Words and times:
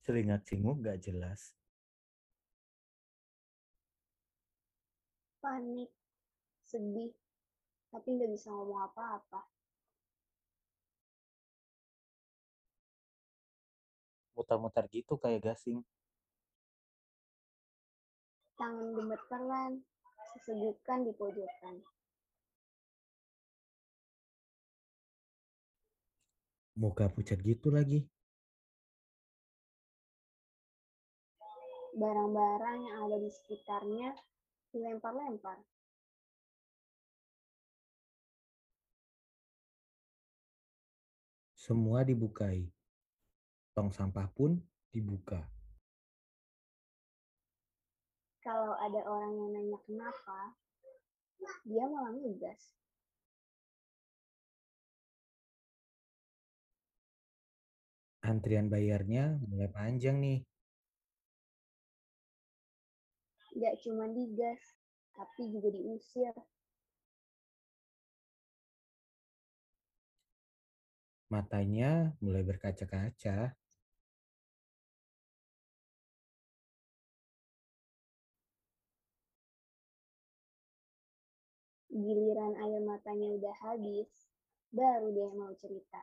Selingat 0.00 0.48
singgung 0.48 0.80
gak 0.80 0.96
jelas. 1.04 1.52
Panik, 5.40 5.88
sedih, 6.68 7.12
tapi 7.88 8.08
nggak 8.12 8.32
bisa 8.32 8.52
ngomong 8.52 8.92
apa-apa. 8.92 9.40
Mutar-mutar 14.36 14.84
gitu 14.92 15.16
kayak 15.16 15.52
gasing. 15.52 15.84
Tangan 18.56 18.92
gemeteran, 18.92 19.72
sesegukan 20.36 20.98
di 21.08 21.12
pojokan. 21.16 21.76
Muka 26.76 27.08
pucat 27.12 27.40
gitu 27.44 27.68
lagi. 27.72 28.04
Barang-barang 31.90 32.78
yang 32.86 32.96
ada 33.06 33.16
di 33.18 33.30
sekitarnya 33.30 34.14
dilempar-lempar. 34.70 35.58
Semua 41.58 42.02
dibukai. 42.06 42.66
Tong 43.74 43.90
sampah 43.94 44.26
pun 44.30 44.58
dibuka. 44.90 45.46
Kalau 48.40 48.74
ada 48.74 49.00
orang 49.06 49.32
yang 49.36 49.50
nanya 49.54 49.78
kenapa, 49.84 50.56
dia 51.62 51.84
malah 51.86 52.16
ngegas. 52.16 52.74
Antrian 58.24 58.66
bayarnya 58.66 59.38
mulai 59.46 59.68
panjang 59.70 60.18
nih. 60.18 60.49
Gak 63.60 63.76
cuma 63.84 64.08
digas, 64.08 64.62
tapi 65.12 65.52
juga 65.52 65.68
diusir. 65.68 66.32
Matanya 71.28 72.16
mulai 72.24 72.40
berkaca-kaca. 72.40 73.52
Giliran 81.92 82.56
air 82.56 82.80
matanya 82.80 83.28
udah 83.36 83.56
habis, 83.60 84.08
baru 84.72 85.12
dia 85.12 85.28
mau 85.36 85.52
cerita. 85.60 86.00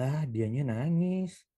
Lah, 0.00 0.24
dianya 0.24 0.64
nangis. 0.64 1.53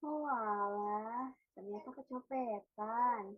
Oh 0.00 0.24
alah, 0.24 1.28
ternyata 1.52 1.92
kecopetan. 1.92 3.36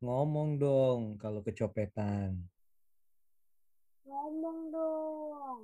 Ngomong 0.00 0.56
dong 0.56 1.18
kalau 1.18 1.42
kecopetan. 1.42 2.46
Ngomong 4.06 4.58
dong. 4.70 5.60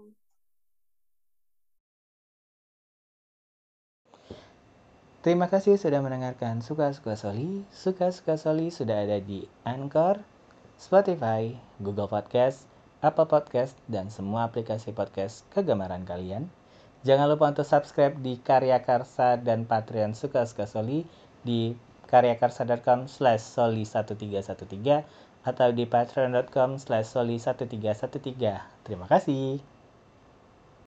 Terima 5.23 5.47
kasih 5.50 5.78
sudah 5.78 6.03
mendengarkan 6.03 6.62
Suka-Suka 6.62 7.15
Soli. 7.15 7.62
Suka-Suka 7.71 8.39
Soli 8.39 8.71
sudah 8.71 9.06
ada 9.06 9.19
di 9.23 9.47
Anchor, 9.67 10.23
Spotify, 10.78 11.55
Google 11.83 12.06
Podcast, 12.11 12.67
Apple 13.03 13.27
Podcast, 13.27 13.78
dan 13.91 14.11
semua 14.11 14.47
aplikasi 14.47 14.95
podcast 14.95 15.43
kegemaran 15.50 16.06
kalian. 16.06 16.47
Jangan 17.07 17.31
lupa 17.31 17.55
untuk 17.55 17.62
subscribe 17.62 18.19
di 18.19 18.43
Karya 18.43 18.83
Karsa 18.83 19.39
dan 19.39 19.62
Patreon 19.62 20.19
Suka-Suka 20.19 20.67
Soli 20.67 21.06
di 21.47 21.71
karyakarsa.com 22.11 23.06
slash 23.06 23.47
soli1313 23.55 25.06
atau 25.47 25.69
di 25.71 25.87
patreon.com 25.87 26.83
slash 26.83 27.15
soli1313. 27.15 28.83
Terima 28.83 29.06
kasih. 29.06 29.75